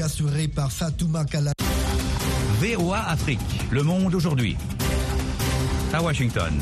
[0.00, 1.52] assuré par Fatouma Kala.
[2.60, 4.56] VOA Afrique, le monde aujourd'hui.
[5.92, 6.52] À Washington.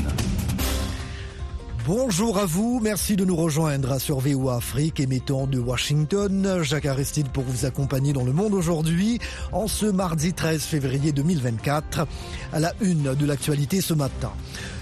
[1.87, 6.61] Bonjour à vous, merci de nous rejoindre sur VOA Afrique, émettant de Washington.
[6.61, 9.19] Jacques Aristide pour vous accompagner dans le monde aujourd'hui,
[9.51, 12.05] en ce mardi 13 février 2024,
[12.53, 14.31] à la une de l'actualité ce matin.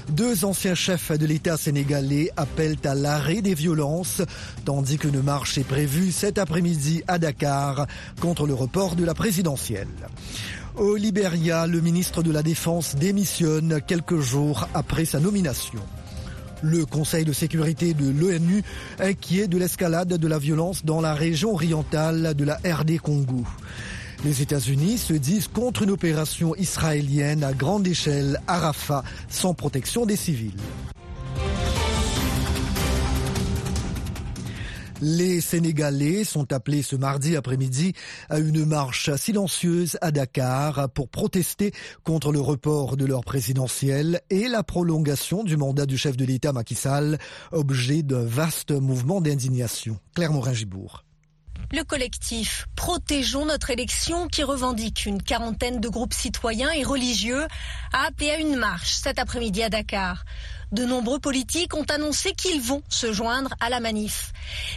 [0.09, 4.21] Deux anciens chefs de l'État sénégalais appellent à l'arrêt des violences,
[4.65, 7.85] tandis qu'une marche est prévue cet après-midi à Dakar
[8.19, 9.87] contre le report de la présidentielle.
[10.75, 15.81] Au Libéria, le ministre de la Défense démissionne quelques jours après sa nomination.
[16.63, 18.63] Le Conseil de sécurité de l'ONU
[18.99, 23.45] inquiet de l'escalade de la violence dans la région orientale de la RD Congo.
[24.25, 30.05] Les États-Unis se disent contre une opération israélienne à grande échelle à Rafah sans protection
[30.05, 30.57] des civils.
[35.01, 37.93] Les Sénégalais sont appelés ce mardi après-midi
[38.29, 41.71] à une marche silencieuse à Dakar pour protester
[42.03, 46.51] contre le report de leur présidentielle et la prolongation du mandat du chef de l'État
[46.51, 47.17] Macky Sall,
[47.53, 49.97] objet d'un vaste mouvement d'indignation.
[50.13, 51.05] Claire Morin-Gibourg.
[51.71, 57.45] Le collectif Protégeons notre élection, qui revendique une quarantaine de groupes citoyens et religieux,
[57.93, 60.25] a appelé à une marche cet après-midi à Dakar.
[60.71, 64.33] De nombreux politiques ont annoncé qu'ils vont se joindre à la manif.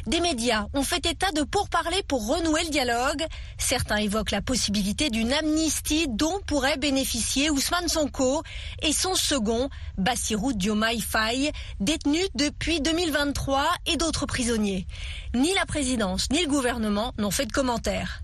[0.06, 3.26] Des médias ont fait état de pourparlers pour renouer le dialogue.
[3.58, 8.42] Certains évoquent la possibilité d'une amnistie dont pourrait bénéficier Ousmane Sonko
[8.80, 9.68] et son second,
[9.98, 14.86] Bassirou Diomaye Faye, détenu depuis 2023 et d'autres prisonniers.
[15.34, 18.22] Ni la présidence ni le gouvernement n'ont fait de commentaires.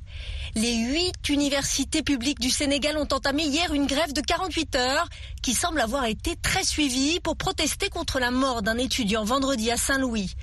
[0.61, 5.09] Les huit universités publiques du Sénégal ont entamé hier une grève de 48 heures
[5.41, 9.77] qui semble avoir été très suivie pour protester contre la mort d'un étudiant vendredi à
[9.77, 10.35] Saint-Louis.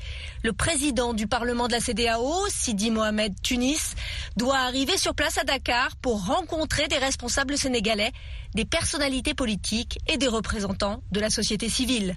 [0.41, 3.95] Le président du Parlement de la CDAO, Sidi Mohamed Tunis,
[4.37, 8.13] doit arriver sur place à Dakar pour rencontrer des responsables sénégalais,
[8.53, 12.15] des personnalités politiques et des représentants de la société civile.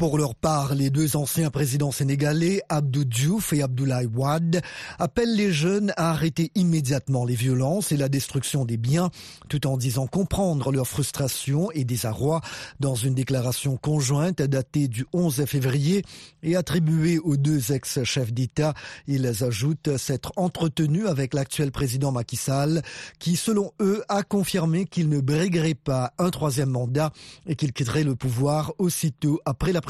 [0.00, 4.62] Pour leur part, les deux anciens présidents sénégalais, Abdou Diouf et Abdoulaye Wade,
[4.98, 9.10] appellent les jeunes à arrêter immédiatement les violences et la destruction des biens,
[9.50, 12.40] tout en disant comprendre leur frustration et désarroi
[12.80, 16.02] dans une déclaration conjointe datée du 11 février
[16.42, 18.72] et attribuée aux deux ex-chefs d'État.
[19.06, 22.80] Ils ajoutent s'être entretenus avec l'actuel président Macky Sall,
[23.18, 27.12] qui, selon eux, a confirmé qu'il ne briguerait pas un troisième mandat
[27.46, 29.82] et qu'il quitterait le pouvoir aussitôt après la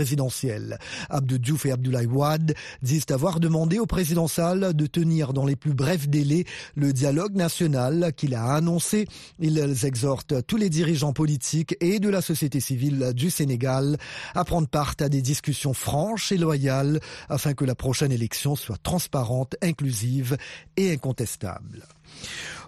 [1.09, 5.57] Abdou Diouf et Abdoulaye Wade disent avoir demandé au président Sall de tenir dans les
[5.57, 6.45] plus brefs délais
[6.75, 9.07] le dialogue national qu'il a annoncé.
[9.39, 13.99] Ils exhortent tous les dirigeants politiques et de la société civile du Sénégal
[14.35, 18.79] à prendre part à des discussions franches et loyales afin que la prochaine élection soit
[18.83, 20.37] transparente, inclusive
[20.77, 21.87] et incontestable.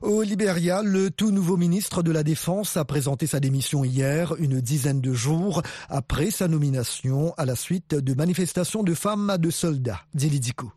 [0.02, 4.60] Au Libéria, le tout nouveau ministre de la Défense a présenté sa démission hier, une
[4.60, 10.00] dizaine de jours après sa nomination à la suite de manifestations de femmes de soldats.
[10.12, 10.72] Dilidico.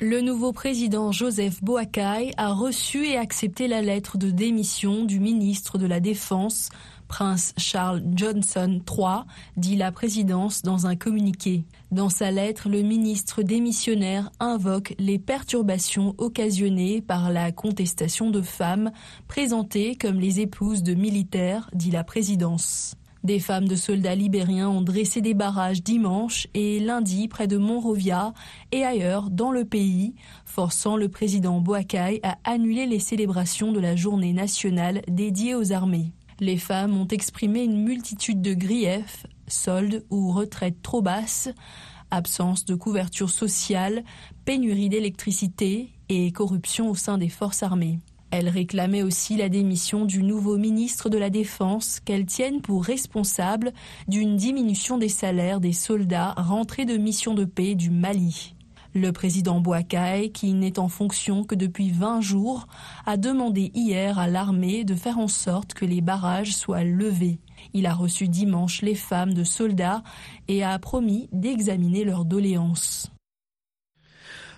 [0.00, 5.78] Le nouveau président Joseph Boakai a reçu et accepté la lettre de démission du ministre
[5.78, 6.68] de la Défense
[7.08, 9.24] Prince Charles Johnson III,
[9.56, 11.64] dit la présidence dans un communiqué.
[11.90, 18.90] Dans sa lettre, le ministre démissionnaire invoque les perturbations occasionnées par la contestation de femmes
[19.28, 22.96] présentées comme les épouses de militaires, dit la présidence.
[23.26, 28.32] Des femmes de soldats libériens ont dressé des barrages dimanche et lundi près de Monrovia
[28.70, 30.14] et ailleurs dans le pays,
[30.44, 36.12] forçant le président Boakai à annuler les célébrations de la journée nationale dédiée aux armées.
[36.38, 41.48] Les femmes ont exprimé une multitude de griefs, soldes ou retraites trop basses,
[42.10, 44.04] absence de couverture sociale,
[44.44, 48.00] pénurie d'électricité et corruption au sein des forces armées.
[48.30, 53.72] Elles réclamaient aussi la démission du nouveau ministre de la Défense qu'elles tiennent pour responsable
[54.08, 58.55] d'une diminution des salaires des soldats rentrés de mission de paix du Mali.
[58.96, 62.66] Le président Boakai, qui n'est en fonction que depuis 20 jours,
[63.04, 67.38] a demandé hier à l'armée de faire en sorte que les barrages soient levés.
[67.74, 70.02] Il a reçu dimanche les femmes de soldats
[70.48, 73.10] et a promis d'examiner leurs doléances.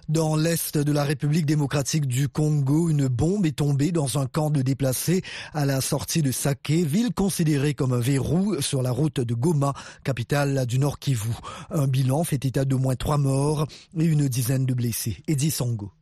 [0.09, 4.49] Dans l'est de la République démocratique du Congo, une bombe est tombée dans un camp
[4.49, 5.21] de déplacés
[5.53, 9.75] à la sortie de Saké, ville considérée comme un verrou sur la route de Goma,
[10.05, 11.35] capitale du Nord Kivu.
[11.71, 13.67] Un bilan fait état de moins trois morts
[13.99, 15.19] et une dizaine de blessés.
[15.29, 15.93] Eddie Songo.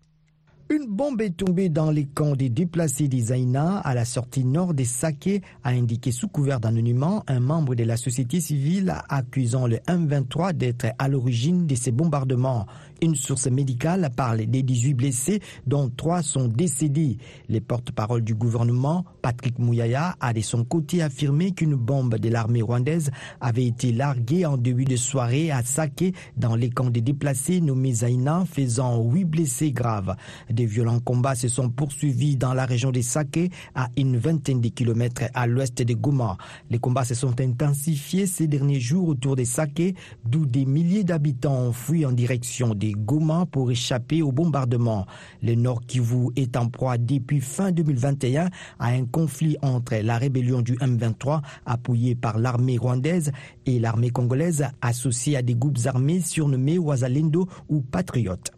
[0.69, 4.85] Une bombe est tombée dans les camps des déplacés d'Isaïna à la sortie nord des
[4.85, 10.55] Saké, a indiqué sous couvert d'anonymat un membre de la société civile accusant le M23
[10.55, 12.67] d'être à l'origine de ces bombardements.
[13.03, 17.19] Une source médicale parle des 18 blessés, dont trois sont décédés.
[17.51, 22.63] Les porte-parole du gouvernement, Patrick Mouyaya, a de son côté affirmé qu'une bombe de l'armée
[22.63, 23.11] rwandaise
[23.41, 27.93] avait été larguée en début de soirée à Sake, dans les camps des déplacés nommés
[27.93, 30.17] Zaina, faisant huit blessés graves.
[30.49, 34.69] Des violents combats se sont poursuivis dans la région de Sake, à une vingtaine de
[34.69, 36.39] kilomètres à l'ouest de Goma.
[36.71, 39.95] Les combats se sont intensifiés ces derniers jours autour de Sake,
[40.25, 45.07] d'où des milliers d'habitants ont fui en direction des Goma pour échapper au bombardement.
[45.43, 50.63] Le Nord Kivu est en proie depuis fin 2021 à un conflit entre la rébellion
[50.63, 53.33] du M23 appuyée par l'armée rwandaise
[53.67, 58.53] et l'armée congolaise associée à des groupes armés surnommés Wazalendo ou Patriotes.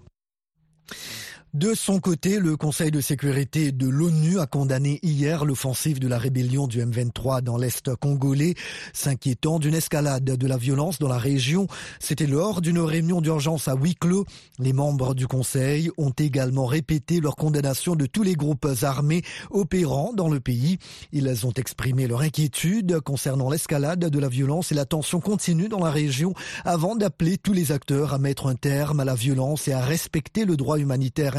[1.58, 6.16] De son côté, le Conseil de sécurité de l'ONU a condamné hier l'offensive de la
[6.16, 8.54] rébellion du M23 dans l'Est congolais,
[8.92, 11.66] s'inquiétant d'une escalade de la violence dans la région.
[11.98, 14.24] C'était lors d'une réunion d'urgence à huis clos.
[14.60, 20.12] Les membres du Conseil ont également répété leur condamnation de tous les groupes armés opérant
[20.12, 20.78] dans le pays.
[21.10, 25.82] Ils ont exprimé leur inquiétude concernant l'escalade de la violence et la tension continue dans
[25.82, 26.34] la région
[26.64, 30.44] avant d'appeler tous les acteurs à mettre un terme à la violence et à respecter
[30.44, 31.36] le droit humanitaire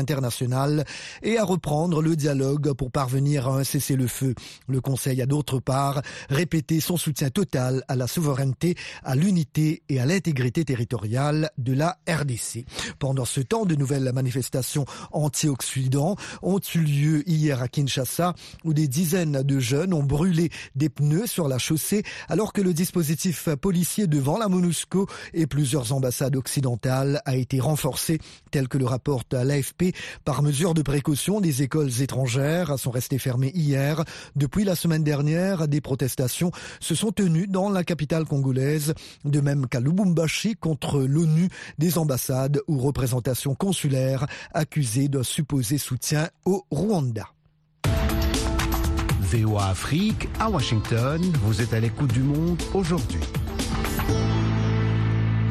[1.23, 4.33] et à reprendre le dialogue pour parvenir à un cessez-le-feu.
[4.67, 9.99] Le Conseil a d'autre part répété son soutien total à la souveraineté, à l'unité et
[9.99, 12.65] à l'intégrité territoriale de la RDC.
[12.97, 18.33] Pendant ce temps, de nouvelles manifestations anti-Occident ont eu lieu hier à Kinshasa
[18.63, 22.73] où des dizaines de jeunes ont brûlé des pneus sur la chaussée alors que le
[22.73, 28.19] dispositif policier devant la MONUSCO et plusieurs ambassades occidentales a été renforcé
[28.51, 29.88] tel que le rapporte l'AFP
[30.25, 34.03] par mesure de précaution, des écoles étrangères sont restées fermées hier.
[34.35, 38.93] Depuis la semaine dernière, des protestations se sont tenues dans la capitale congolaise,
[39.25, 46.29] de même qu'à Lubumbashi contre l'ONU, des ambassades ou représentations consulaires accusées d'un supposé soutien
[46.45, 47.27] au Rwanda.
[49.21, 53.19] VOA Afrique à Washington, vous êtes à l'écoute du monde aujourd'hui.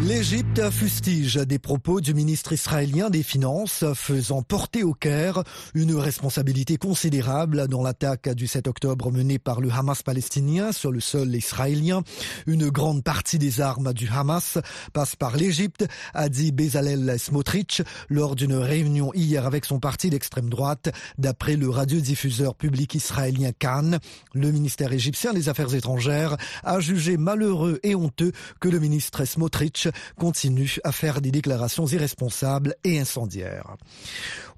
[0.02, 6.76] L'Égypte fustige des propos du ministre israélien des Finances faisant porter au Caire une responsabilité
[6.76, 12.02] considérable dans l'attaque du 7 octobre menée par le Hamas palestinien sur le sol israélien.
[12.46, 14.58] Une grande partie des armes du Hamas
[14.92, 20.50] passe par l'Égypte, a dit Bezalel Smotrich lors d'une réunion hier avec son parti d'extrême
[20.50, 20.90] droite.
[21.18, 23.98] D'après le radiodiffuseur public israélien Khan,
[24.34, 29.88] le ministère égyptien des Affaires étrangères a jugé malheureux et honteux que le ministre Smotrich
[30.16, 30.47] continue
[30.84, 33.76] à faire des déclarations irresponsables et incendiaires.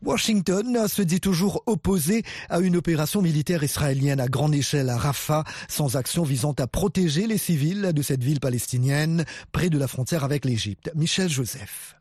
[0.02, 5.44] Washington se dit toujours opposé à une opération militaire israélienne à grande échelle à Rafah,
[5.68, 10.24] sans action visant à protéger les civils de cette ville palestinienne près de la frontière
[10.24, 10.90] avec l'Égypte.
[10.94, 11.99] Michel Joseph.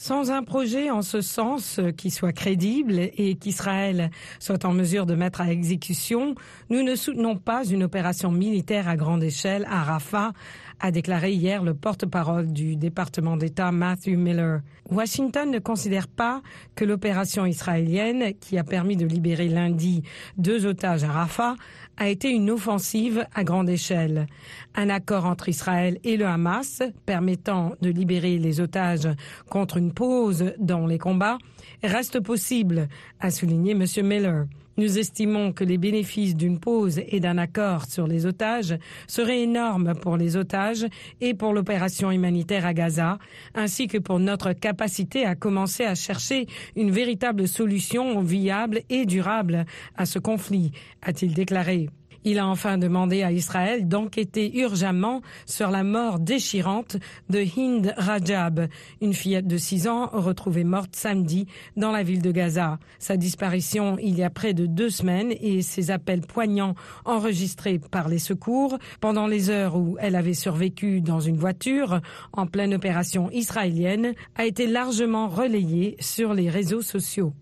[0.00, 5.16] Sans un projet en ce sens qui soit crédible et qu'Israël soit en mesure de
[5.16, 6.36] mettre à exécution,
[6.70, 10.34] nous ne soutenons pas une opération militaire à grande échelle à Rafah,
[10.78, 14.60] a déclaré hier le porte-parole du département d'État Matthew Miller.
[14.88, 16.42] Washington ne considère pas
[16.76, 20.04] que l'opération israélienne, qui a permis de libérer lundi
[20.36, 21.56] deux otages à Rafah,
[21.98, 24.26] a été une offensive à grande échelle.
[24.74, 29.08] Un accord entre Israël et le Hamas permettant de libérer les otages
[29.50, 31.38] contre une pause dans les combats
[31.82, 32.88] reste possible,
[33.20, 33.84] a souligné M.
[34.04, 34.46] Miller.
[34.78, 39.94] Nous estimons que les bénéfices d'une pause et d'un accord sur les otages seraient énormes
[40.00, 40.86] pour les otages
[41.20, 43.18] et pour l'opération humanitaire à Gaza,
[43.56, 49.66] ainsi que pour notre capacité à commencer à chercher une véritable solution viable et durable
[49.96, 50.70] à ce conflit,
[51.02, 51.90] a-t-il déclaré.
[52.30, 56.98] Il a enfin demandé à Israël d'enquêter urgemment sur la mort déchirante
[57.30, 58.68] de Hind Rajab,
[59.00, 61.46] une fillette de 6 ans retrouvée morte samedi
[61.78, 62.78] dans la ville de Gaza.
[62.98, 66.74] Sa disparition il y a près de deux semaines et ses appels poignants
[67.06, 72.02] enregistrés par les secours pendant les heures où elle avait survécu dans une voiture
[72.34, 77.32] en pleine opération israélienne a été largement relayé sur les réseaux sociaux.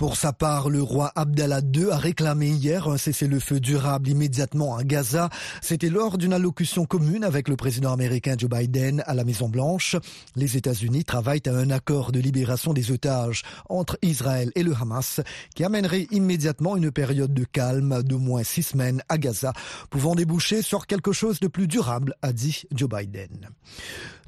[0.00, 4.82] Pour sa part, le roi Abdallah II a réclamé hier un cessez-le-feu durable immédiatement à
[4.82, 5.28] Gaza.
[5.60, 9.96] C'était lors d'une allocution commune avec le président américain Joe Biden à la Maison-Blanche.
[10.36, 15.20] Les États-Unis travaillent à un accord de libération des otages entre Israël et le Hamas
[15.54, 19.52] qui amènerait immédiatement une période de calme d'au moins six semaines à Gaza,
[19.90, 23.50] pouvant déboucher sur quelque chose de plus durable, a dit Joe Biden.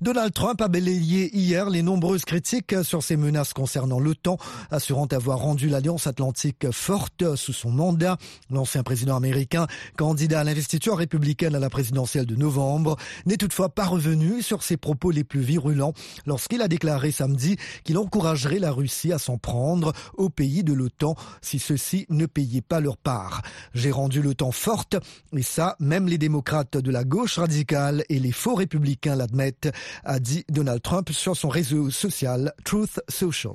[0.02, 4.36] Donald Trump a balayé hier les nombreuses critiques sur ses menaces concernant l'OTAN,
[4.72, 8.16] assurant avoir rendu rendu l'Alliance Atlantique forte sous son mandat.
[8.50, 13.84] L'ancien président américain, candidat à l'investiture républicaine à la présidentielle de novembre, n'est toutefois pas
[13.84, 15.92] revenu sur ses propos les plus virulents
[16.26, 21.14] lorsqu'il a déclaré samedi qu'il encouragerait la Russie à s'en prendre aux pays de l'OTAN
[21.42, 23.42] si ceux-ci ne payaient pas leur part.
[23.72, 24.96] J'ai rendu l'OTAN forte
[25.36, 29.70] et ça, même les démocrates de la gauche radicale et les faux républicains l'admettent,
[30.02, 33.52] a dit Donald Trump sur son réseau social Truth Social.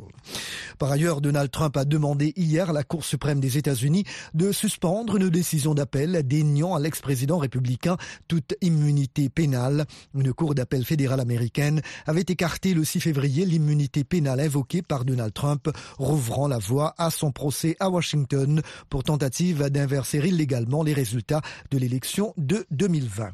[0.77, 4.03] Par ailleurs, Donald Trump a demandé hier à la Cour suprême des États-Unis
[4.35, 9.85] de suspendre une décision d'appel déniant à l'ex-président républicain toute immunité pénale.
[10.13, 15.33] Une cour d'appel fédérale américaine avait écarté le 6 février l'immunité pénale invoquée par Donald
[15.33, 21.41] Trump, rouvrant la voie à son procès à Washington pour tentative d'inverser illégalement les résultats
[21.71, 23.31] de l'élection de 2020.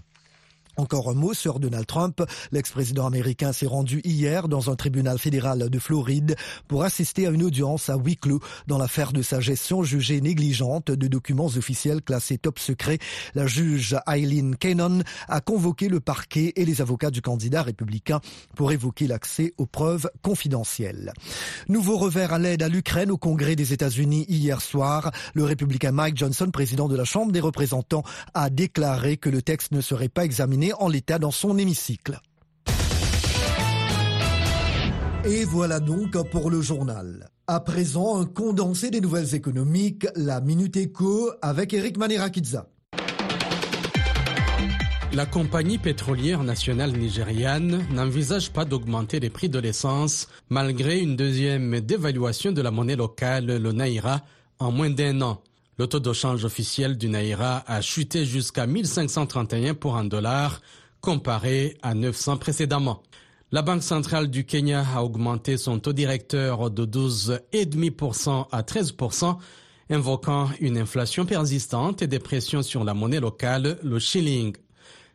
[0.75, 2.23] Encore un mot sur Donald Trump.
[2.51, 6.35] L'ex-président américain s'est rendu hier dans un tribunal fédéral de Floride
[6.67, 10.89] pour assister à une audience à huis clos dans l'affaire de sa gestion jugée négligente
[10.89, 12.97] de documents officiels classés top secret.
[13.35, 18.19] La juge Eileen Cannon a convoqué le parquet et les avocats du candidat républicain
[18.55, 21.13] pour évoquer l'accès aux preuves confidentielles.
[21.69, 25.11] Nouveau revers à l'aide à l'Ukraine au Congrès des États-Unis hier soir.
[25.35, 28.03] Le républicain Mike Johnson, président de la Chambre des représentants,
[28.33, 32.21] a déclaré que le texte ne serait pas examiné en l'état dans son hémicycle.
[35.25, 37.29] Et voilà donc pour le journal.
[37.47, 42.67] À présent, un condensé des nouvelles économiques, la Minute Éco avec Eric Manerakidza.
[45.13, 51.81] La compagnie pétrolière nationale nigériane n'envisage pas d'augmenter les prix de l'essence malgré une deuxième
[51.81, 54.21] dévaluation de la monnaie locale, le Naira,
[54.57, 55.41] en moins d'un an.
[55.79, 60.61] Le taux de change officiel du Naira a chuté jusqu'à 1531 pour un dollar,
[61.01, 63.01] comparé à 900 précédemment.
[63.51, 69.37] La Banque centrale du Kenya a augmenté son taux directeur de 12,5% à 13%,
[69.89, 74.55] invoquant une inflation persistante et des pressions sur la monnaie locale, le shilling.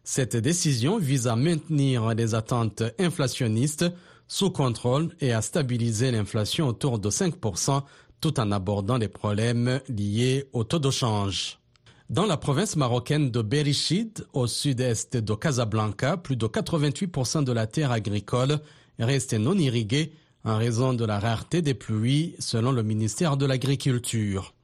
[0.03, 3.87] Cette décision vise à maintenir les attentes inflationnistes
[4.27, 7.83] sous contrôle et à stabiliser l'inflation autour de 5%
[8.21, 11.59] tout en abordant les problèmes liés au taux de change.
[12.11, 17.67] Dans la province marocaine de Berishid, au sud-est de Casablanca, plus de 88% de la
[17.67, 18.61] terre agricole
[18.99, 20.13] reste non irriguée
[20.45, 24.55] en raison de la rareté des pluies, selon le ministère de l'Agriculture.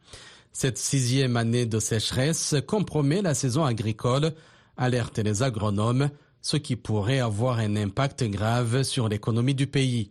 [0.52, 4.32] Cette sixième année de sécheresse compromet la saison agricole,
[4.76, 10.10] alerte les agronomes, ce qui pourrait avoir un impact grave sur l'économie du pays.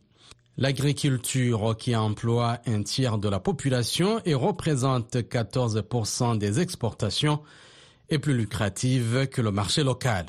[0.56, 7.40] L'agriculture, qui emploie un tiers de la population et représente 14% des exportations,
[8.10, 10.28] est plus lucrative que le marché local.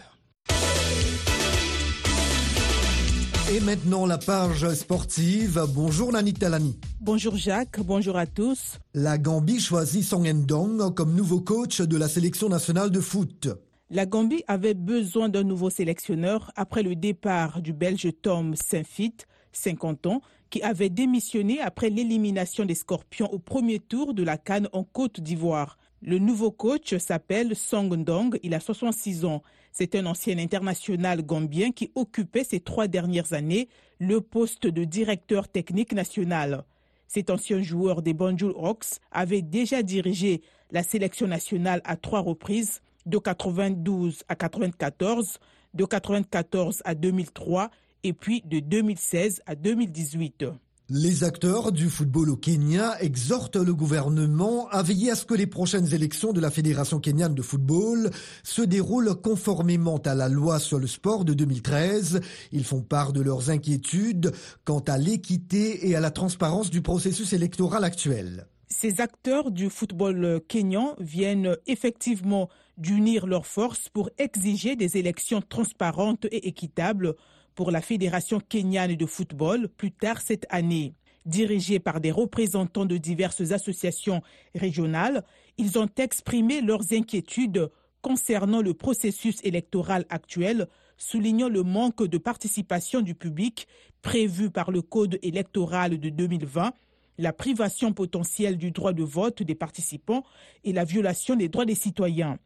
[3.52, 5.62] Et maintenant la page sportive.
[5.74, 6.78] Bonjour Nani Talani.
[7.02, 8.78] Bonjour Jacques, bonjour à tous.
[8.94, 13.48] La Gambie choisit Song Endong comme nouveau coach de la sélection nationale de foot.
[13.90, 19.14] La Gambie avait besoin d'un nouveau sélectionneur après le départ du Belge Tom Saint-Fit
[19.56, 24.68] 50 ans, qui avait démissionné après l'élimination des Scorpions au premier tour de la Cannes
[24.72, 25.78] en Côte d'Ivoire.
[26.02, 29.42] Le nouveau coach s'appelle Song Ndong, il a 66 ans.
[29.72, 33.68] C'est un ancien international gambien qui occupait ces trois dernières années
[33.98, 36.64] le poste de directeur technique national.
[37.08, 42.82] Cet ancien joueur des Banjul Hawks avait déjà dirigé la sélection nationale à trois reprises,
[43.06, 45.38] de 92 à 94,
[45.74, 47.70] de 94 à 2003
[48.04, 50.44] et puis de 2016 à 2018.
[50.90, 55.46] Les acteurs du football au Kenya exhortent le gouvernement à veiller à ce que les
[55.46, 58.10] prochaines élections de la Fédération kenyane de football
[58.42, 62.20] se déroulent conformément à la loi sur le sport de 2013.
[62.52, 64.32] Ils font part de leurs inquiétudes
[64.64, 68.46] quant à l'équité et à la transparence du processus électoral actuel.
[68.68, 76.26] Ces acteurs du football kenyan viennent effectivement d'unir leurs forces pour exiger des élections transparentes
[76.26, 77.14] et équitables
[77.54, 80.94] pour la Fédération kenyane de football plus tard cette année.
[81.26, 84.22] Dirigés par des représentants de diverses associations
[84.54, 85.24] régionales,
[85.56, 87.70] ils ont exprimé leurs inquiétudes
[88.02, 90.68] concernant le processus électoral actuel,
[90.98, 93.66] soulignant le manque de participation du public
[94.02, 96.74] prévu par le Code électoral de 2020,
[97.16, 100.24] la privation potentielle du droit de vote des participants
[100.64, 102.38] et la violation des droits des citoyens.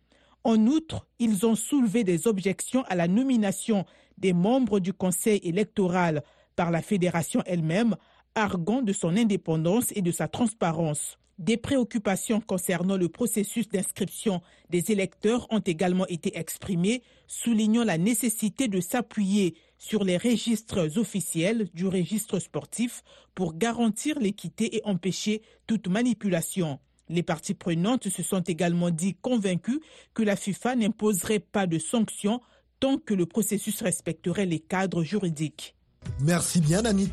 [0.44, 3.84] En outre, ils ont soulevé des objections à la nomination
[4.18, 6.22] des membres du Conseil électoral
[6.56, 7.96] par la fédération elle-même,
[8.34, 11.18] arguant de son indépendance et de sa transparence.
[11.38, 18.66] Des préoccupations concernant le processus d'inscription des électeurs ont également été exprimées, soulignant la nécessité
[18.66, 23.04] de s'appuyer sur les registres officiels du registre sportif
[23.36, 26.80] pour garantir l'équité et empêcher toute manipulation.
[27.08, 29.80] Les parties prenantes se sont également dit convaincues
[30.14, 32.40] que la FIFA n'imposerait pas de sanctions
[32.80, 35.74] tant que le processus respecterait les cadres juridiques.
[36.20, 37.10] Merci bien, Anit.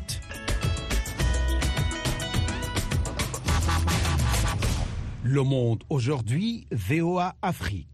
[5.24, 7.88] Le monde aujourd'hui, VOA Afrique.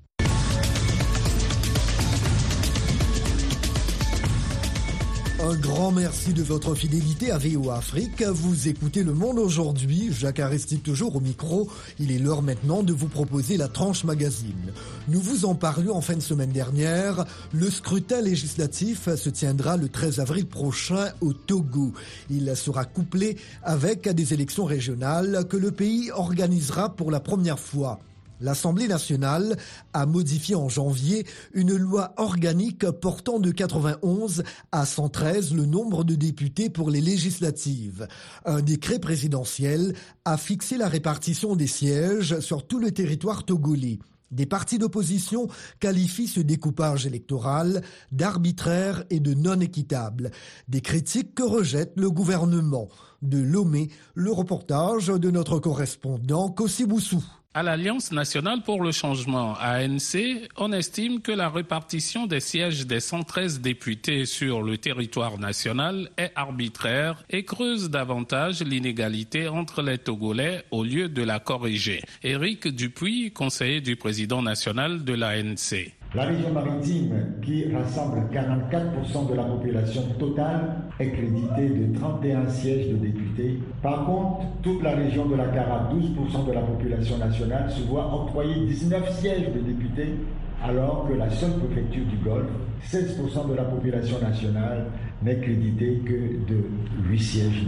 [5.45, 8.23] Un grand merci de votre fidélité à VO Afrique.
[8.23, 10.13] Vous écoutez Le Monde aujourd'hui.
[10.13, 11.69] Jacques Aristide toujours au micro.
[11.99, 14.73] Il est l'heure maintenant de vous proposer la tranche magazine.
[15.09, 17.25] Nous vous en parlions en fin de semaine dernière.
[17.53, 21.93] Le scrutin législatif se tiendra le 13 avril prochain au Togo.
[22.31, 27.99] Il sera couplé avec des élections régionales que le pays organisera pour la première fois
[28.43, 29.57] l'Assemblée nationale
[29.93, 36.15] a modifié en janvier une loi organique portant de 91 à 113 le nombre de
[36.15, 38.09] députés pour les législatives.
[38.45, 39.95] Un décret présidentiel
[40.25, 43.99] a fixé la répartition des sièges sur tout le territoire togolais.
[44.33, 45.47] Des partis d'opposition
[45.79, 50.31] qualifient ce découpage électoral d'arbitraire et de non équitable.
[50.69, 52.89] Des critiques que rejette le gouvernement.
[53.21, 57.23] De Lomé, le reportage de notre correspondant Kossiboussou.
[57.55, 62.99] À l'Alliance nationale pour le changement, ANC, on estime que la répartition des sièges des
[62.99, 70.65] 113 députés sur le territoire national est arbitraire et creuse davantage l'inégalité entre les Togolais
[70.71, 72.01] au lieu de la corriger.
[72.23, 75.93] Éric Dupuis, conseiller du président national de l'ANC.
[76.15, 82.91] La région maritime, qui rassemble 44% de la population totale, est créditée de 31 sièges
[82.91, 83.59] de députés.
[83.81, 88.15] Par contre, toute la région de la Cara, 12% de la population nationale, se voit
[88.15, 90.17] octroyer 19 sièges de députés,
[90.63, 92.51] alors que la seule préfecture du Golfe,
[92.91, 94.87] 16% de la population nationale,
[95.23, 96.65] n'est créditée que de
[97.09, 97.65] 8 sièges.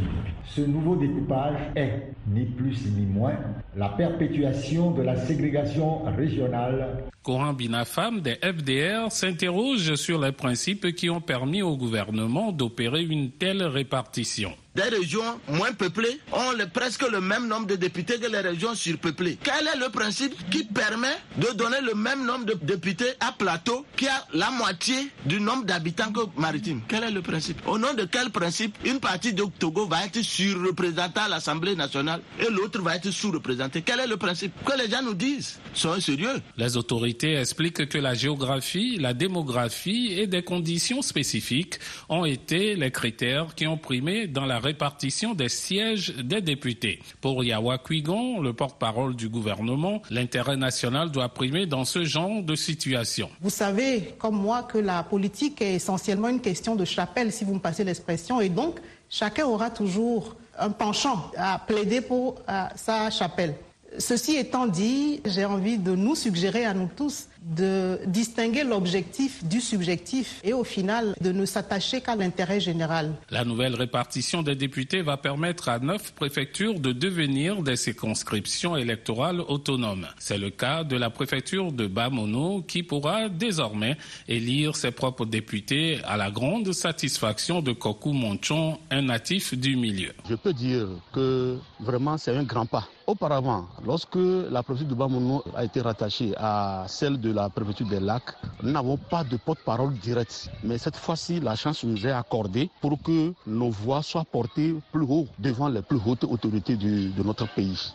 [0.47, 3.37] Ce nouveau découpage est, ni plus ni moins,
[3.77, 11.09] la perpétuation de la ségrégation régionale Coran Binafam des FDR s'interroge sur les principes qui
[11.09, 17.21] ont permis au gouvernement d'opérer une telle répartition des régions moins peuplées ont presque le
[17.21, 19.39] même nombre de députés que les régions surpeuplées.
[19.43, 23.87] Quel est le principe qui permet de donner le même nombre de députés à Plateau
[23.97, 27.61] qui a la moitié du nombre d'habitants que Maritime Quel est le principe?
[27.67, 32.21] Au nom de quel principe une partie de Togo va être surreprésentée à l'Assemblée nationale
[32.41, 33.83] et l'autre va être sous-représentée?
[33.83, 34.53] Quel est le principe?
[34.65, 35.59] Que les gens nous disent.
[35.73, 36.41] Soyez sérieux.
[36.57, 42.91] Les autorités expliquent que la géographie, la démographie et des conditions spécifiques ont été les
[42.91, 47.01] critères qui ont primé dans la répartition des sièges des députés.
[47.21, 52.55] Pour Yawa Kuigon, le porte-parole du gouvernement, l'intérêt national doit primer dans ce genre de
[52.55, 53.31] situation.
[53.41, 57.55] Vous savez, comme moi, que la politique est essentiellement une question de chapelle, si vous
[57.55, 58.79] me passez l'expression, et donc
[59.11, 63.55] chacun aura toujours un penchant à plaider pour euh, sa chapelle.
[63.99, 69.61] Ceci étant dit, j'ai envie de nous suggérer à nous tous de distinguer l'objectif du
[69.61, 73.13] subjectif et au final de ne s'attacher qu'à l'intérêt général.
[73.31, 79.41] La nouvelle répartition des députés va permettre à neuf préfectures de devenir des circonscriptions électorales
[79.41, 80.07] autonomes.
[80.19, 83.97] C'est le cas de la préfecture de Bamono qui pourra désormais
[84.29, 90.13] élire ses propres députés à la grande satisfaction de Koku Monchon, un natif du milieu.
[90.29, 92.89] Je peux dire que vraiment c'est un grand pas.
[93.07, 98.01] Auparavant, lorsque la préfecture de Bamono a été rattachée à celle de la préfecture des
[98.01, 100.49] lacs, nous n'avons pas de porte-parole direct.
[100.63, 105.05] Mais cette fois-ci, la chance nous est accordée pour que nos voix soient portées plus
[105.07, 107.93] haut devant les plus hautes autorités de notre pays.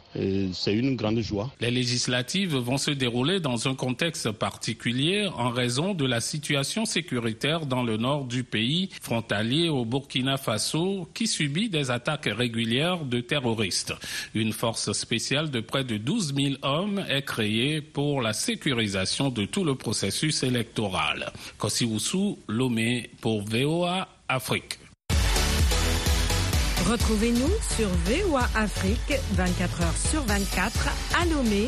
[0.54, 1.50] C'est une grande joie.
[1.60, 7.66] Les législatives vont se dérouler dans un contexte particulier en raison de la situation sécuritaire
[7.66, 13.22] dans le nord du pays, frontalier au Burkina Faso, qui subit des attaques régulières de
[13.22, 13.94] terroristes.
[14.36, 19.46] Une force spéciale de près de 12 000 hommes est créée pour la sécurisation de
[19.46, 21.32] tout le processus électoral.
[21.58, 24.78] Kosiwusu Lomé pour VOA Afrique.
[26.90, 30.90] Retrouvez-nous sur VOA Afrique 24 h sur 24
[31.22, 31.68] à Lomé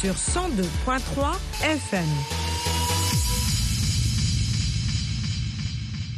[0.00, 2.43] sur 102.3 FM.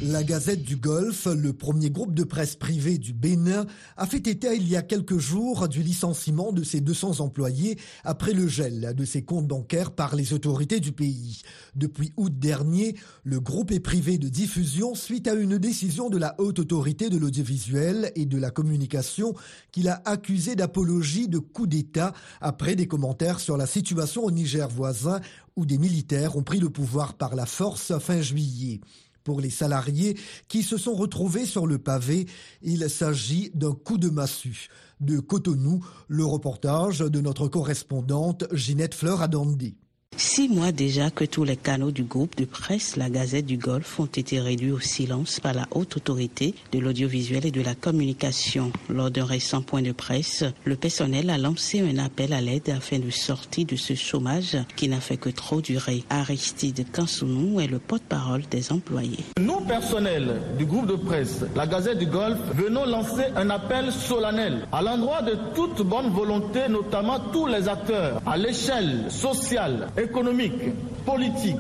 [0.03, 3.65] La Gazette du Golfe, le premier groupe de presse privé du Bénin,
[3.97, 8.35] a fait état il y a quelques jours du licenciement de ses 200 employés après
[8.35, 11.41] le gel de ses comptes bancaires par les autorités du pays.
[11.77, 16.35] Depuis août dernier, le groupe est privé de diffusion suite à une décision de la
[16.39, 19.33] haute autorité de l'audiovisuel et de la communication
[19.73, 24.69] qu'il a accusé d'apologie de coup d'État après des commentaires sur la situation au Niger
[24.69, 25.23] voisin
[25.57, 28.83] où des militaires ont pris le pouvoir par la force fin juillet.
[29.27, 32.27] Pour les salariés qui se sont retrouvés sur le pavé,
[32.63, 34.69] il s'agit d'un coup de massue.
[35.01, 39.75] De Cotonou, le reportage de notre correspondante Ginette Fleur-Adandi.
[40.19, 44.01] Six mois déjà que tous les canaux du groupe de presse, la Gazette du Golfe,
[44.01, 48.73] ont été réduits au silence par la haute autorité de l'audiovisuel et de la communication.
[48.89, 52.99] Lors d'un récent point de presse, le personnel a lancé un appel à l'aide afin
[52.99, 56.03] de sortir de ce chômage qui n'a fait que trop durer.
[56.09, 59.25] Aristide Kansounou est le porte-parole des employés.
[59.39, 64.67] Nous, personnel du groupe de presse, la Gazette du Golfe, venons lancer un appel solennel
[64.73, 70.73] à l'endroit de toute bonne volonté, notamment tous les acteurs à l'échelle sociale et économique,
[71.05, 71.57] politique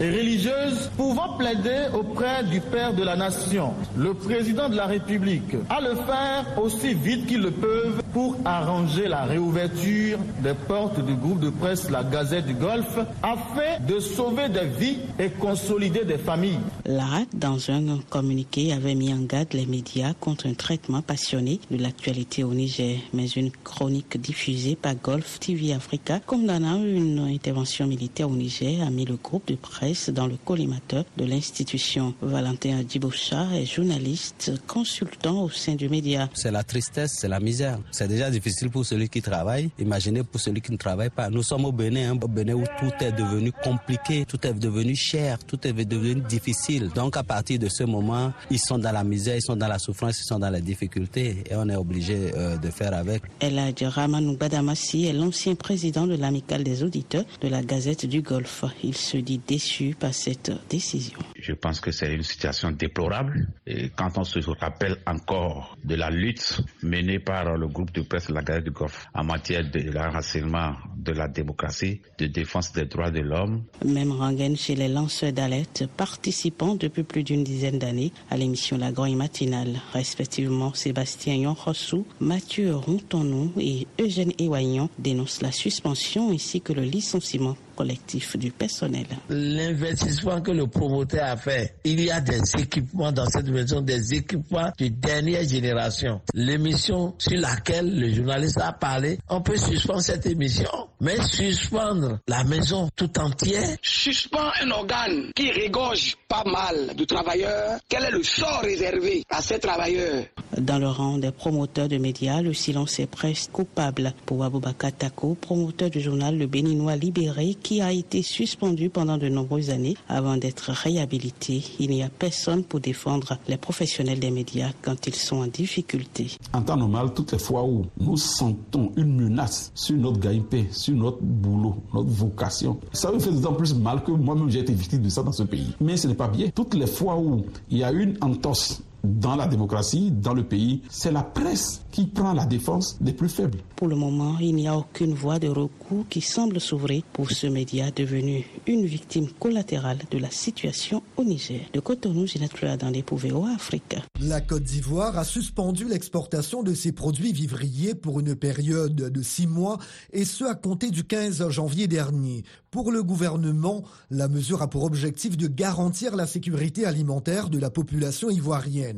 [0.00, 5.54] et religieuse pouvant plaider auprès du Père de la Nation, le Président de la République,
[5.68, 11.14] à le faire aussi vite qu'ils le peuvent pour arranger la réouverture des portes du
[11.14, 16.18] groupe de presse La Gazette du Golfe afin de sauver des vies et consolider des
[16.18, 16.58] familles.
[16.86, 21.76] L'ARAC, dans un communiqué, avait mis en garde les médias contre un traitement passionné de
[21.80, 28.30] l'actualité au Niger, mais une chronique diffusée par Golf TV Africa condamnant une intervention militaire
[28.30, 32.14] au Niger a mis le groupe de presse dans le collimateur de l'institution.
[32.22, 36.28] Valentin Adiboucha est journaliste, consultant au sein du média.
[36.34, 37.78] C'est la tristesse, c'est la misère.
[37.90, 39.70] C'est déjà difficile pour celui qui travaille.
[39.80, 41.28] Imaginez pour celui qui ne travaille pas.
[41.30, 44.94] Nous sommes au Bénin, hein, au Bénin où tout est devenu compliqué, tout est devenu
[44.94, 46.90] cher, tout est devenu difficile.
[46.94, 49.80] Donc à partir de ce moment, ils sont dans la misère, ils sont dans la
[49.80, 53.22] souffrance, ils sont dans la difficulté et on est obligé euh, de faire avec.
[53.40, 58.64] Eladj Ramanou Badamassi est l'ancien président de l'amicale des auditeurs de la Gazette du Golfe.
[58.84, 61.18] Il se dit déçu par cette décision.
[61.38, 66.10] Je pense que c'est une situation déplorable et quand on se rappelle encore de la
[66.10, 70.74] lutte menée par le groupe de presse La Gazette du Golfe en matière de l'enracinement
[70.96, 73.64] de la démocratie, de défense des droits de l'homme.
[73.84, 78.92] Même rengaine chez les lanceurs d'alerte participant depuis plus d'une dizaine d'années à l'émission La
[78.92, 86.72] Grogne Matinale, respectivement Sébastien Yonrossou, Mathieu Rontonou et Eugène Ewaignan dénoncent la suspension ainsi que
[86.72, 89.06] le licenciement collectif du personnel.
[89.30, 94.12] L'investissement que le promoteur a fait, il y a des équipements dans cette maison, des
[94.12, 96.20] équipements de dernière génération.
[96.34, 100.68] L'émission sur laquelle le journaliste a parlé, on peut suspendre cette émission,
[101.00, 103.78] mais suspendre la maison tout entière.
[103.80, 107.78] Suspend un organe qui régorge pas mal de travailleurs.
[107.88, 110.24] Quel est le sort réservé à ces travailleurs?
[110.58, 115.34] Dans le rang des promoteurs de médias, le silence est presque coupable pour Aboubakar Tako,
[115.40, 120.36] promoteur du journal Le Béninois Libéré, qui a été suspendu pendant de nombreuses années avant
[120.36, 121.62] d'être réhabilité.
[121.78, 126.28] Il n'y a personne pour défendre les professionnels des médias quand ils sont en difficulté.
[126.52, 130.94] En temps normal, toutes les fois où nous sentons une menace sur notre gagne-pain, sur
[130.94, 135.02] notre boulot, notre vocation, ça me fait d'autant plus mal que moi-même j'ai été victime
[135.02, 135.72] de ça dans ce pays.
[135.80, 136.48] Mais ce n'est pas bien.
[136.54, 140.82] Toutes les fois où il y a une entorse dans la démocratie, dans le pays,
[140.90, 143.58] c'est la presse qui prend la défense des plus faibles.
[143.76, 147.46] Pour le moment, il n'y a aucune voie de recours qui semble s'ouvrir pour ce
[147.46, 151.60] média devenu une victime collatérale de la situation au Niger.
[151.72, 153.96] De Cotonou, Ginette Fleur dans les VOA Afrique.
[154.20, 159.46] La Côte d'Ivoire a suspendu l'exportation de ses produits vivriers pour une période de six
[159.46, 159.78] mois
[160.12, 162.44] et ce à compter du 15 janvier dernier.
[162.70, 167.68] Pour le gouvernement, la mesure a pour objectif de garantir la sécurité alimentaire de la
[167.70, 168.89] population ivoirienne.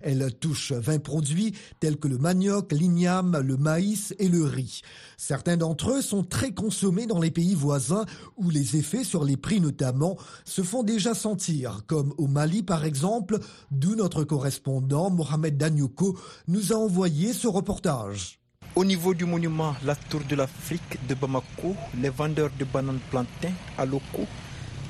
[0.00, 4.82] Elle touche 20 produits tels que le manioc, l'igname, le maïs et le riz.
[5.16, 8.04] Certains d'entre eux sont très consommés dans les pays voisins
[8.36, 12.84] où les effets sur les prix notamment se font déjà sentir, comme au Mali par
[12.84, 13.38] exemple,
[13.70, 18.40] d'où notre correspondant Mohamed Danyoko nous a envoyé ce reportage.
[18.76, 23.52] Au niveau du monument La Tour de l'Afrique de Bamako, les vendeurs de bananes plantains
[23.76, 24.28] à locaux,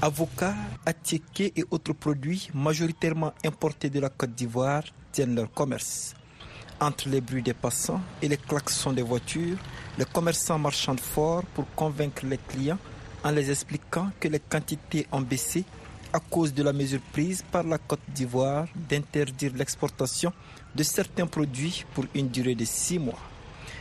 [0.02, 0.54] avocats,
[0.86, 6.14] attiéqués et autres produits majoritairement importés de la Côte d'Ivoire tiennent leur commerce.
[6.80, 9.58] Entre les bruits des passants et les klaxons des voitures,
[9.98, 12.78] les commerçants marchandent fort pour convaincre les clients
[13.22, 15.64] en les expliquant que les quantités ont baissé
[16.12, 20.32] à cause de la mesure prise par la Côte d'Ivoire d'interdire l'exportation
[20.74, 23.20] de certains produits pour une durée de six mois.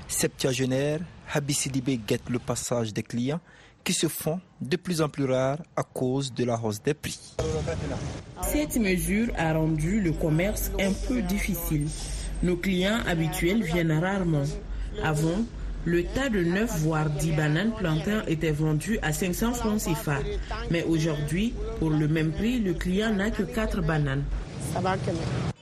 [0.08, 1.00] Septiagénaire,
[1.32, 3.40] Habissidibé guette le passage des clients
[3.84, 7.36] qui se font de plus en plus rares à cause de la hausse des prix.
[8.44, 11.88] Cette mesure a rendu le commerce un peu difficile.
[12.44, 14.46] Nos clients habituels viennent rarement.
[15.04, 15.46] Avant,
[15.86, 20.20] le tas de 9 voire 10 bananes plantains était vendu à 500 francs CFA.
[20.72, 24.24] Mais aujourd'hui, pour le même prix, le client n'a que 4 bananes.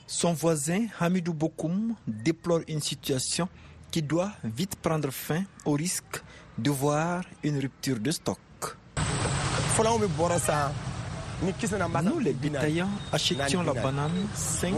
[0.08, 3.47] Son voisin, Hamidou Bokoum, déplore une situation
[3.91, 6.21] qui doit vite prendre fin au risque
[6.58, 8.39] de voir une rupture de stock.
[12.04, 14.74] Nous, les détaillants, achetions la banane 5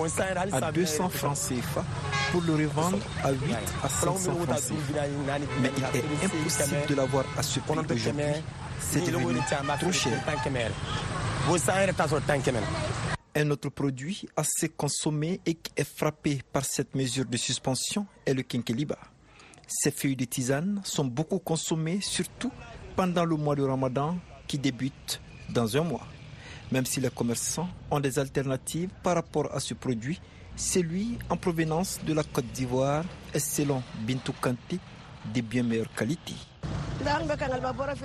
[0.51, 1.85] à 200 francs CFA
[2.33, 3.39] pour le revendre à 8
[3.81, 4.73] à 500 francs CFA.
[5.61, 8.23] Mais il est impossible de l'avoir à ce prix aujourd'hui.
[8.81, 9.39] C'est devenu
[9.79, 10.19] trop cher.
[13.35, 18.33] Un autre produit assez consommé et qui est frappé par cette mesure de suspension est
[18.33, 18.97] le kinkeliba.
[19.71, 22.51] Ces feuilles de tisane sont beaucoup consommées, surtout
[22.95, 26.07] pendant le mois de Ramadan qui débute dans un mois.
[26.71, 30.19] Même si les commerçants ont des alternatives par rapport à ce produit,
[30.55, 34.79] celui en provenance de la Côte d'Ivoire est selon Bintou Kanté
[35.33, 36.33] de bien meilleure qualité.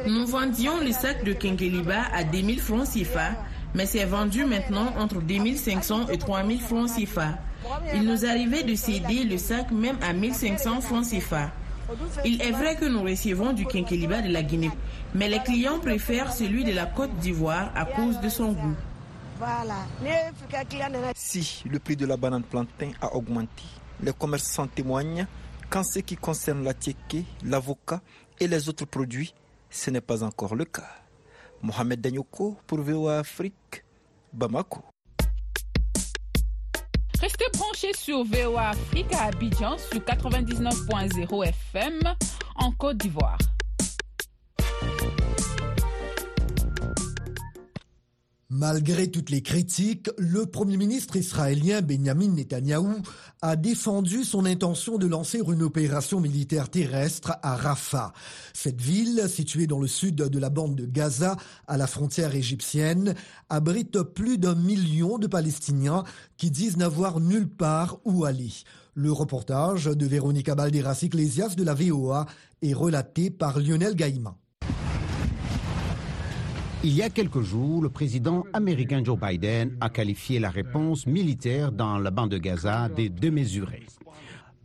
[0.06, 3.30] Nous vendions le sac de Kenkeliba à 10 000 francs CFA,
[3.74, 7.38] mais c'est vendu maintenant entre 2500 et 3000 francs CFA.
[7.94, 11.50] Il nous arrivait de céder le sac même à 1500 francs CFA.
[12.24, 14.70] Il est vrai que nous recevons du quinqueliba de la Guinée,
[15.14, 18.74] mais les clients préfèrent celui de la Côte d'Ivoire à cause de son goût.
[21.14, 23.64] Si le prix de la banane plantain a augmenté,
[24.00, 25.26] les commerçants témoignent
[25.68, 28.00] qu'en ce qui concerne la tieke, l'avocat
[28.40, 29.34] et les autres produits,
[29.70, 30.88] ce n'est pas encore le cas.
[31.62, 33.84] Mohamed Danyoko pour VOA Afrique,
[34.32, 34.93] Bamako.
[37.24, 42.02] Restez branchés sur VOA Afrique à Abidjan sur 99.0 FM
[42.56, 43.38] en Côte d'Ivoire.
[48.56, 53.02] Malgré toutes les critiques, le Premier ministre israélien Benjamin Netanyahou
[53.42, 58.12] a défendu son intention de lancer une opération militaire terrestre à Rafah.
[58.52, 61.36] Cette ville, située dans le sud de la bande de Gaza,
[61.66, 63.16] à la frontière égyptienne,
[63.50, 66.04] abrite plus d'un million de Palestiniens
[66.36, 68.52] qui disent n'avoir nulle part où aller.
[68.94, 72.26] Le reportage de Véronica Balderas Iglesias de la VOA
[72.62, 74.36] est relaté par Lionel Gaïma.
[76.86, 81.72] Il y a quelques jours, le président américain Joe Biden a qualifié la réponse militaire
[81.72, 83.86] dans la bande de Gaza des démesurées.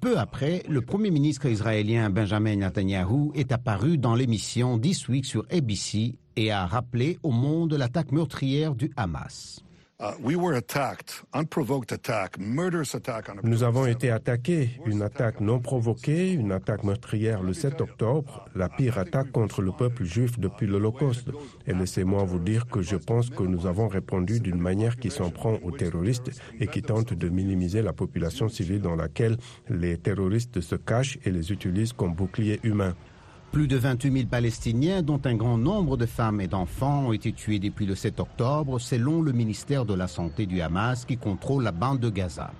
[0.02, 5.46] Peu après, le premier ministre israélien Benjamin Netanyahu est apparu dans l'émission This Week sur
[5.50, 9.64] ABC et a rappelé au monde l'attaque meurtrière du Hamas.
[13.44, 18.70] Nous avons été attaqués, une attaque non provoquée, une attaque meurtrière le 7 octobre, la
[18.70, 21.32] pire attaque contre le peuple juif depuis l'Holocauste.
[21.68, 25.32] Et laissez-moi vous dire que je pense que nous avons répondu d'une manière qui s'en
[25.32, 26.32] prend aux terroristes
[26.62, 29.36] et qui tente de minimiser la population civile dans laquelle
[29.70, 32.96] les terroristes se cachent et les utilisent comme boucliers humains.
[33.52, 37.32] Plus de 28 000 Palestiniens, dont un grand nombre de femmes et d'enfants, ont été
[37.32, 41.64] tués depuis le 7 octobre, selon le ministère de la Santé du Hamas qui contrôle
[41.64, 42.52] la bande de Gaza.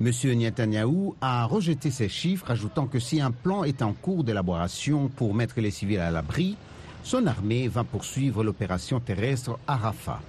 [0.00, 0.12] M.
[0.38, 5.34] Netanyahu a rejeté ces chiffres, ajoutant que si un plan est en cours d'élaboration pour
[5.34, 6.56] mettre les civils à l'abri,
[7.02, 10.20] son armée va poursuivre l'opération terrestre à Rafah.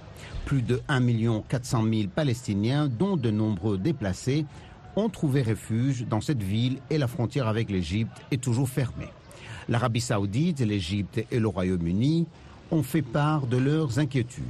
[0.46, 4.46] Plus de 1 400 000 Palestiniens, dont de nombreux déplacés,
[4.96, 9.08] ont trouvé refuge dans cette ville et la frontière avec l'Égypte est toujours fermée.
[9.68, 12.26] L'Arabie saoudite, l'Égypte et le Royaume-Uni
[12.70, 14.44] ont fait part de leurs inquiétudes.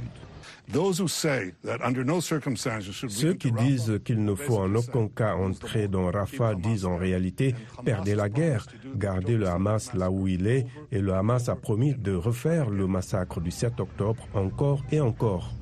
[3.09, 7.53] Ceux qui disent qu'il ne faut en aucun cas entrer dans Rafah disent en réalité
[7.83, 11.93] perdez la guerre, gardez le Hamas là où il est et le Hamas a promis
[11.93, 15.53] de refaire le massacre du 7 octobre encore et encore.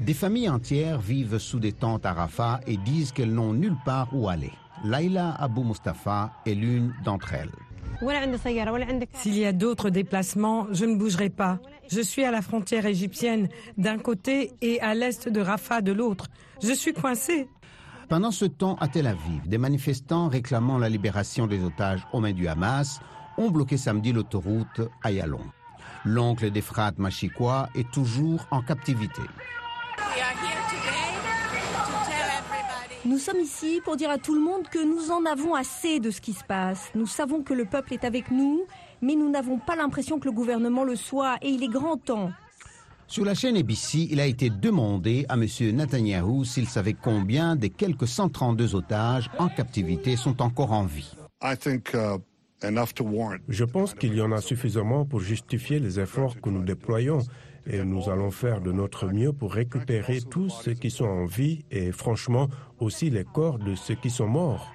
[0.00, 4.08] Des familles entières vivent sous des tentes à Rafah et disent qu'elles n'ont nulle part
[4.12, 4.52] où aller.
[4.84, 7.52] Laila Abou Mustafa est l'une d'entre elles.
[9.14, 11.58] S'il y a d'autres déplacements, je ne bougerai pas.
[11.90, 16.26] Je suis à la frontière égyptienne d'un côté et à l'est de Rafah de l'autre.
[16.62, 17.48] Je suis coincé.
[18.08, 22.32] Pendant ce temps, à Tel Aviv, des manifestants réclamant la libération des otages aux mains
[22.32, 23.00] du Hamas
[23.38, 25.40] ont bloqué samedi l'autoroute Ayalon.
[26.04, 29.22] L'oncle d'Efrat Machikwa est toujours en captivité.
[33.06, 36.10] Nous sommes ici pour dire à tout le monde que nous en avons assez de
[36.10, 36.90] ce qui se passe.
[36.96, 38.64] Nous savons que le peuple est avec nous,
[39.00, 42.32] mais nous n'avons pas l'impression que le gouvernement le soit, et il est grand temps.
[43.06, 45.46] Sur la chaîne ABC, il a été demandé à M.
[45.76, 51.14] Netanyahou s'il savait combien des quelques 132 otages en captivité sont encore en vie.
[53.48, 57.20] Je pense qu'il y en a suffisamment pour justifier les efforts que nous déployons
[57.66, 61.64] et nous allons faire de notre mieux pour récupérer tous ceux qui sont en vie
[61.70, 62.48] et franchement
[62.78, 64.72] aussi les corps de ceux qui sont morts.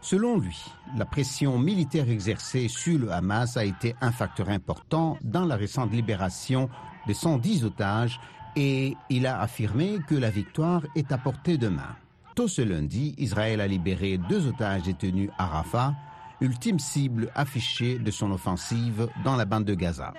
[0.00, 0.56] Selon lui,
[0.96, 5.92] la pression militaire exercée sur le Hamas a été un facteur important dans la récente
[5.92, 6.68] libération
[7.08, 8.20] de 110 otages
[8.54, 11.96] et il a affirmé que la victoire est à portée de main.
[12.34, 15.94] Tôt ce lundi, Israël a libéré deux otages détenus à Rafah,
[16.40, 20.12] ultime cible affichée de son offensive dans la bande de Gaza.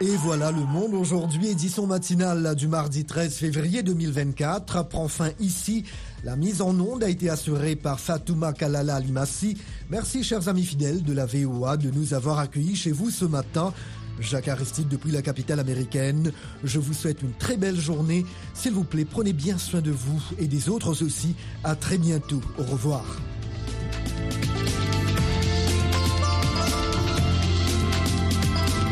[0.00, 5.84] Et voilà, le monde aujourd'hui, édition matinale du mardi 13 février 2024, prend fin ici.
[6.24, 9.56] La mise en onde a été assurée par Fatouma Kalala Limassi.
[9.90, 13.72] Merci, chers amis fidèles de la VOA, de nous avoir accueillis chez vous ce matin.
[14.18, 16.32] Jacques Aristide depuis la capitale américaine.
[16.64, 18.26] Je vous souhaite une très belle journée.
[18.52, 21.36] S'il vous plaît, prenez bien soin de vous et des autres aussi.
[21.62, 22.40] À très bientôt.
[22.58, 23.04] Au revoir.